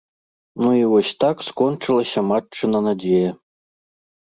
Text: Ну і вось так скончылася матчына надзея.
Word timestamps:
Ну 0.61 0.71
і 0.77 0.81
вось 0.93 1.11
так 1.25 1.37
скончылася 1.49 2.27
матчына 2.33 2.87
надзея. 2.91 3.31